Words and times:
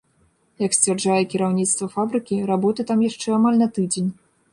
Як 0.61 0.71
сцвярджае 0.77 1.17
кіраўніцтва 1.33 1.89
фабрыкі, 1.97 2.39
работы 2.53 2.87
там 2.93 3.05
яшчэ 3.09 3.27
амаль 3.37 3.61
на 3.63 3.67
тыдзень. 3.77 4.09